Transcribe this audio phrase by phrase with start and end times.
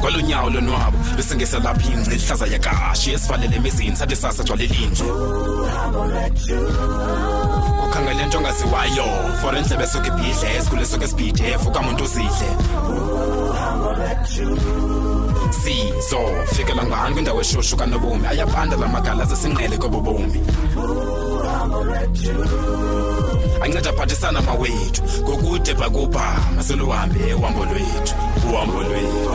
[0.00, 5.04] kwalonyawo lonwabo bese ngesalapha ingce ihlaza yakashi esivalele emizini sathi sasa jwalelinje
[7.84, 9.06] ukhangele nto ongaziwayo
[9.40, 12.48] for endlebe esuke ibhidle esikhule esuke esibhidef ukamuntu uzidle
[15.60, 16.20] sizo
[16.54, 20.40] fikela ngani kwindawo eshushu kanobomi ayabanda la magala zesinqele kobobomi
[23.62, 26.26] anceda aphathisana mawethu ngokude bhakubha
[26.56, 28.14] maseluhambe uhambo lwethu
[28.50, 29.30] uhambo lwethu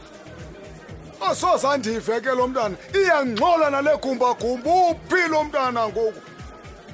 [1.28, 6.20] asozandive ke lo mntana iyangxola nale gumbagumba uphi lo mntana ngoku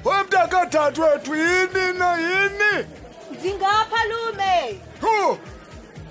[0.05, 2.73] wemntakadathwethu yini na yini
[3.31, 4.79] ndingapha lume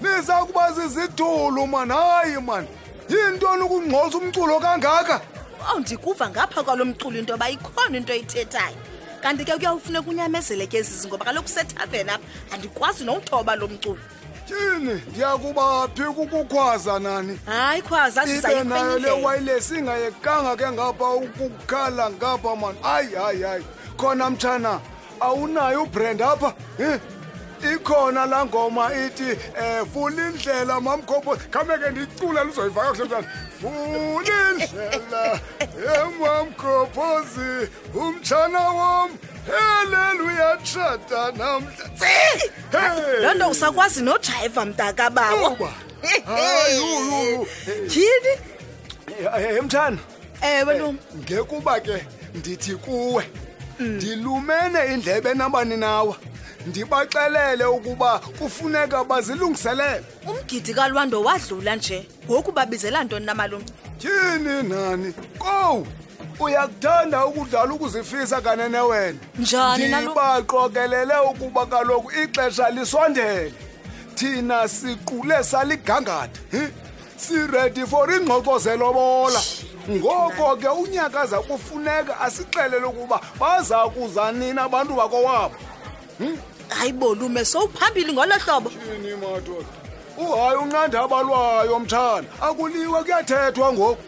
[0.05, 2.69] niza kuba zizidulu mani hayi mani
[3.09, 5.21] yintoni ukungxoza umculo kangaka
[5.71, 8.77] owu ndikuva ngapha kwalo mculo into yoba ikhona into ithethayo
[9.23, 13.99] kanti ke kuyawufuneka unyamezele ke ezizi ngoba kaloku usethaven apha andikwazi nowuthoba lo mculo
[14.47, 22.11] tyini ndiyakuba phi kukukhwaza nani hayi khwaza ibe nayo le wayiless ingayekanga ke ngapha ukukhala
[22.11, 23.65] ngapha mani hayi hayi hayi
[23.97, 24.81] khona mtshana
[25.21, 27.01] awunayo ubrend apha em
[27.73, 33.21] ikhona la ngoma ithi um eh, vula indlela mamkhombo khame ke ndicula luzoyiva kakuhle mntana
[33.61, 35.41] vula indlela
[35.95, 39.11] emamkhophozi umtshana wam
[39.49, 42.95] haleluya tshata namhla
[43.31, 45.49] loo nto usakwazi nojayiva mntakabawo
[47.91, 48.33] tyhini
[49.59, 49.99] emtshana
[50.43, 53.25] eh, eh, ewe lum ngekuba ke ndithi kuwe
[53.79, 53.87] mm.
[53.87, 56.17] ndilumene indlebe nabani nawa
[56.67, 65.87] ndibaxelele ukuba kufuneka bazilungiselele umgidi kalwando wadlula nje ngoku babizela ntoni namalungu tyhini nani kowu
[66.41, 73.53] uyakuthanda ukudlala ukuzifisa kanene wena njani ndibaqokelele ukuba kaloku ixesha lisondele
[74.15, 76.71] thina siqule saligangatha
[77.17, 79.41] siredi for ingxoxo zelobola
[79.91, 85.55] ngoko ke unyakaza kufuneka asixelele ukuba baza kuza nini abantu bakowabo
[86.19, 86.37] hmm?
[86.85, 89.73] hayi bolume sowuphambili ngolo hlobo yini madoda
[90.23, 94.03] uhayi unqanda abalwayo mthana akuliwe kuyathethwa ngoku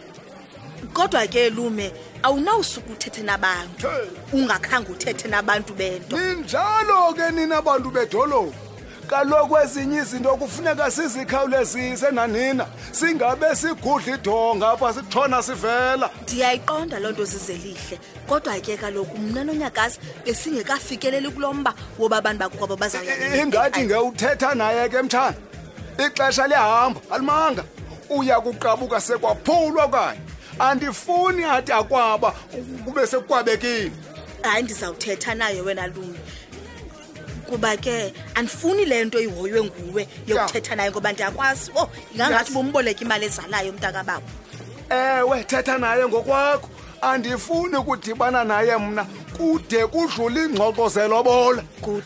[0.93, 1.87] kodwa ke lume
[2.23, 3.87] awunawusuku uthethe nabantu
[4.33, 8.66] ungakhange uthethe nabantu bento ninjalo ke nina bantu bedolophu
[9.07, 17.25] kaloku ezinye izinto kufuneka sizikhawulezise nanina singabe sigudla idonga apha sithona sivela ndiyayiqonda loo nto
[17.25, 17.97] zizelihle
[18.29, 24.55] kodwa ke kaloku mna nonyakazi besingekafikeleli kulo mba woba abantu bakokwabo bazaingathi eh, eh, ngeuthetha
[24.55, 25.35] naye ke mtshana
[26.05, 27.63] ixesha lihamba alimanga
[28.09, 30.19] uya kuqabuka sekwaphulwa okanye
[30.59, 32.31] andifuni athi akwaba
[32.85, 33.91] kube sekukwabekile
[34.43, 36.16] hayi ndizawuthetha naye wena lunga
[37.47, 43.01] kuba ke andifuni le nto ihoywe nguwe yokuthetha naye ngoba ndiyakwazi o oh, ingangathi bumboleka
[43.01, 44.27] imali ezalayo umntakababo
[44.89, 46.69] ewe thetha naye ngokwakho
[47.01, 49.03] andifuni ukudibana naye mna
[49.37, 51.61] kude kudlula iingxoxo zelobola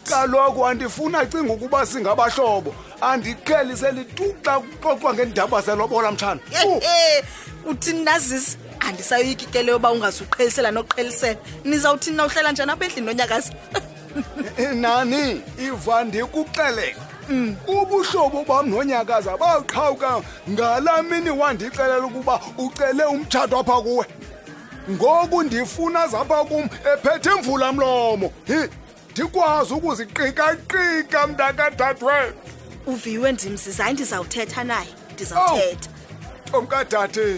[0.09, 2.71] kaloku andifuni acinga ukuba singabahlobo
[3.01, 6.81] andiqheliseli tu xa kuxoxwa ngeendaba zelobola mtshana oh.
[7.69, 13.51] uthini nazisi andisayoyiki ke uba ungazuqhelisela noqhelisela nizawuthini na uhlala njani apha endlini nonyakazi
[14.75, 17.55] nani ivande kuxeleka mm.
[17.67, 24.05] ubuhlobo bam nonyakaza baqhawuka ngalamini wandixelela ukuba ucele umtshato apha kuwe
[24.89, 28.59] ngoku ndifuna zapha kum ephethe imvula mlomo hi
[29.11, 32.33] ndikwazi ukuziqikaqika mntakadadwe
[32.87, 35.89] uviwe ndimsizayi ndizawuthetha naye ndizawuthetha
[36.51, 37.37] tomkadade oh, oh,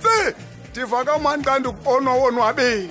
[0.00, 0.34] tsi
[0.70, 2.88] ndiva kamani xa ndikuonowonwabile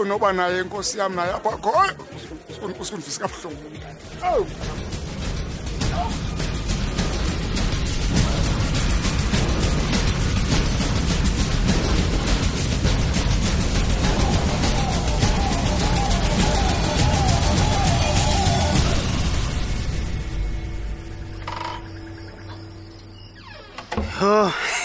[0.00, 2.03] unoba oh, naye inkosi yam naye apha khoyo
[2.78, 3.52] os confiscavam.
[4.22, 4.46] Oh!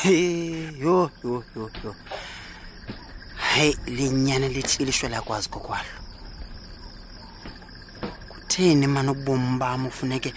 [0.03, 1.94] yo yo yo yo
[3.53, 5.99] hey linyana lithi ilishwe lakwazi kokwalo
[8.59, 10.33] kutheni mani ubomi bami ufuneke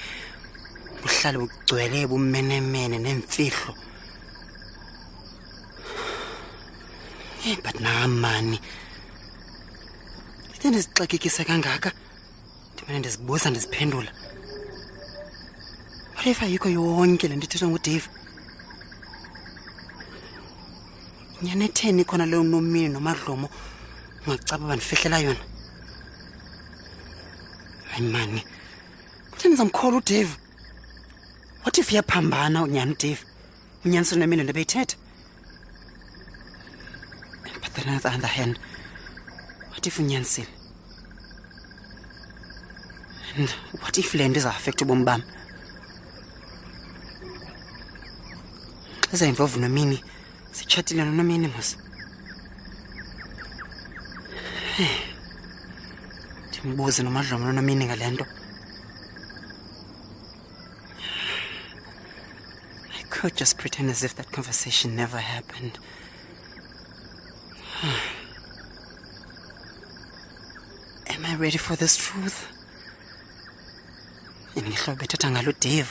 [1.03, 3.75] buhlale bugcwele bumenemene nemfihlo
[7.43, 8.61] hey eh, but namani
[10.51, 11.91] ndithe ndizixakekise kangaka
[12.75, 14.11] ndimane ndizibuza ndiziphendula
[16.15, 18.07] what if ayikho yonke le ndithethwa ngudave
[21.43, 23.49] nyana etheni khona leyo nomini nomadlomo
[24.27, 25.45] ungacaba bandifihlela yona
[27.93, 28.45] hayi mani
[29.31, 30.29] kutheni zamkhola udave
[31.65, 33.19] What if iyaphambana unyani udave
[33.85, 34.97] unyanisweni nemini nto beyithetha
[37.63, 38.59] but then on the other hand
[39.71, 40.49] what if unyanisile
[43.37, 43.49] and
[43.83, 45.23] what if le nto izawafektha ubomi bam
[49.11, 50.05] xa zayimvovu nomini
[50.53, 51.77] sitshatile nonomini mos
[54.77, 55.12] hey
[56.65, 58.27] ndibuze ngale nto
[62.99, 65.75] i could just pretend as if that conversation never happened
[71.13, 72.39] am i ready for this truth
[74.59, 75.91] indihlobo bethetha ngalo dave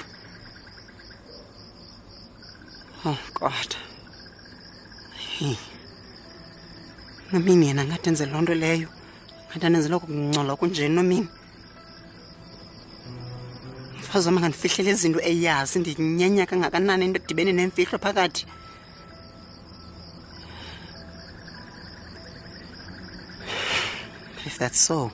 [3.08, 3.70] oh god
[5.38, 5.56] hey.
[7.32, 8.90] namini yena angadenze loo nto leyo
[9.52, 11.28] kanti andenzela kukungcola kunje nomini
[14.00, 18.44] mfazi wam angandifihlele izinto eyazi ndinyenya kangakanani into edibene nemfihlo phakathi
[24.48, 25.12] if that's so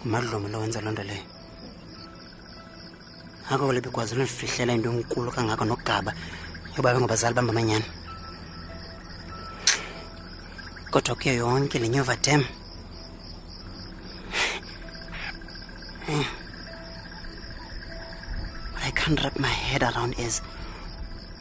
[0.00, 1.24] ngumadlomo lo wenza loo nto leyo
[3.50, 6.14] akokolo bekwazi lundifihlela into enkulu kangako nokugaba
[6.76, 7.86] yoba bengabazali bamba amanyani
[10.94, 12.40] kodwa kuyo yonke le nyova dem
[16.14, 16.26] eh.
[18.72, 20.34] what i can't wrap my head around is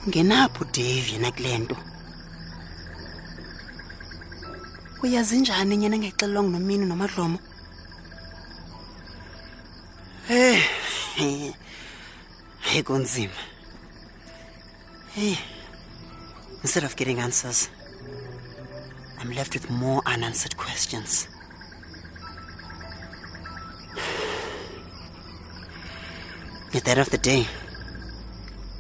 [0.06, 1.78] ungenapho udave yena kule nto
[5.04, 7.38] uyazi njani nyena engayixelelwanga nomini nomadlomo
[10.38, 10.62] eh.
[11.18, 11.38] hey
[12.66, 13.40] hayi kunzima
[15.16, 15.38] hey eh.
[16.64, 17.70] instead of getting answers
[19.24, 21.30] I'm left with more unanswered questions.
[26.74, 27.48] At the end of the day,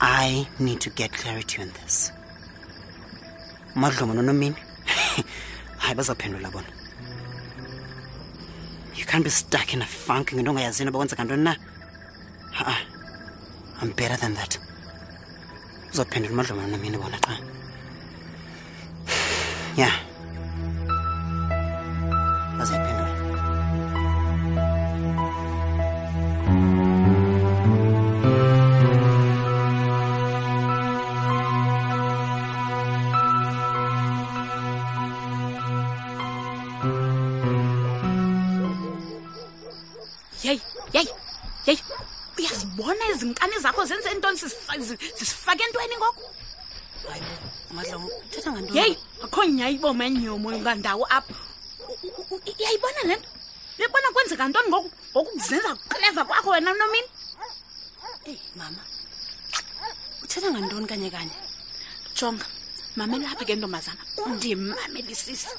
[0.01, 2.11] I need to get clarity on this.
[3.73, 4.55] Madlomo nonomimi.
[5.81, 6.67] Hayi bazaphendula bona.
[8.95, 10.75] You can't be stuck in a funk ngento don't have
[11.29, 11.53] ntoni na.
[12.57, 12.75] Ha-a.
[13.81, 14.51] I'm better than that.
[15.93, 17.35] Uzaphendula umadlomo nonomini bona xa.
[20.11, 20.12] Yeah.
[45.53, 46.35] ndifake entweni ngoku
[48.77, 51.33] yeyi akho nyayibomenye omoya ungandawo apha
[52.59, 53.29] iyayibona le nto
[53.77, 57.09] uyayibona kwenzeka ntoni ngoku ngoku kuzenza kukleva kwakho wena nomini
[58.29, 58.81] eyi mama
[60.23, 61.35] uthetha ngantoni kanye kanye
[62.17, 62.45] jonga
[62.97, 65.49] mamelaphi ke ntombazana undimamelisisa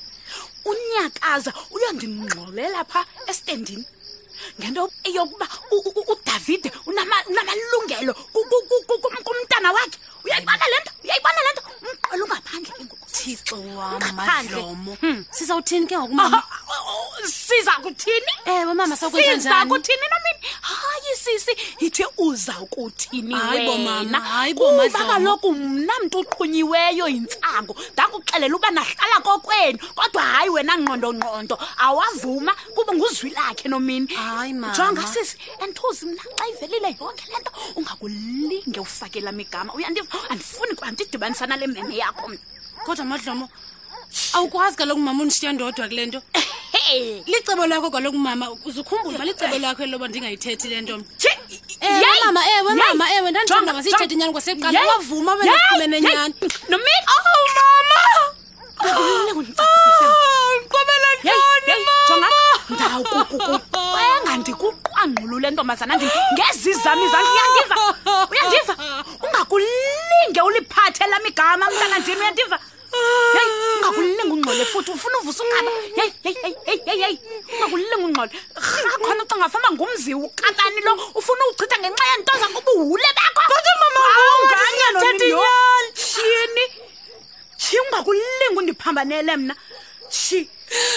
[0.71, 3.85] unyakaza uyandingxolela phaa estendini
[4.59, 5.47] ngento eyokuba
[6.13, 8.13] udavide unamalungelo
[9.25, 12.73] kumntana wakhe uyayibona le nto uyayibona le nto umqwela ungaphandle
[13.15, 15.21] thixo wamadlomo hmm.
[15.37, 19.45] sizawuthini ke ngokuma oh, oh, oh, siza kuthini ewe mama sakuthini
[20.13, 20.41] nomini
[21.33, 29.79] usisi ithi uza kuthini wena kuba kaloku mna mntu uqhunyiweyo yintsango ndakuxelela uba nahlala kokwenu
[29.95, 34.13] kodwa hayi wena ngqondongqondo awavuma kuba nguzwi lakhe nomini
[34.77, 41.57] jonga sisi andthuzi mna xa ivelile yonke le nto ungakulinge ufakela migama uyandiva andifuni kwandidibanisana
[41.57, 42.39] le meme yakho mna
[42.87, 43.49] kodwa madlomo
[44.33, 46.21] awukwazi kaloku mama undishiya ndodwa kule nto
[46.93, 50.97] Eh, licebo lakho kaloku mama uzukhumbula uba licebo lakho eloba ndingayithethi le nto
[51.81, 56.35] eh, mama ewe eh, mama ewe ndandithanda masiyithethi inyani kwasekuqala wavuma wenaume nenyani
[63.21, 67.75] oh, ndikuqwangqulu le ntombazana ndingezi zami zandi uyandiva
[68.31, 68.75] uyandiva
[69.25, 72.59] ungakulinge uliphathe la migama mntana ndim uyandiva
[73.37, 76.57] yeyi ungakulinge ungxole futhi ufuna uvusa uqaba yeyi yeyi yeyi
[77.03, 77.19] heyi heyi
[77.55, 78.31] ungakulinga ungqolo
[78.95, 86.65] akhona uca ngafama ngumziwo ukatani lo ufuna uwuchitha ngenxa yento zanko ubuwule bakhokodwa mamaathinyani tshini
[87.59, 89.55] tshi ungakulinga undiphambanele mna
[90.13, 90.39] tshi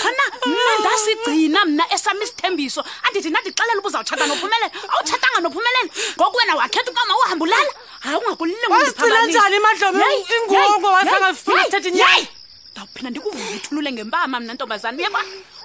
[0.01, 5.79] khona mna ndasigcina mna esam isithembiso andithi ndandixelela uba uzawutshata nophumelela awutshatanga nophumelela
[6.17, 7.71] ngoku wena wakhetha ukama uhambulala
[8.03, 9.99] hayi ungakulingaazicila njani madlobe
[10.35, 12.27] ingongo wasangafiathethinyani
[12.77, 15.19] uzawuphinda ndikuvuthulule ngempama mna ntombazana uyeba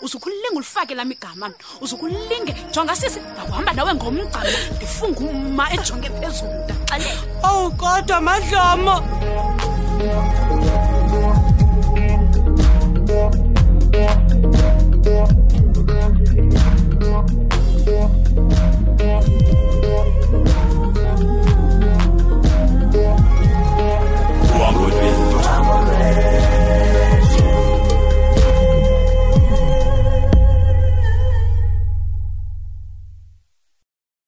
[0.04, 1.46] uzukulinge ulifake lam igama
[1.84, 8.96] uzukulinge jonga sisi ndakuhamba nawe ngomgcama ndifunge uma ejonge phezulu ndaxelela owu oh, kodwa madlomo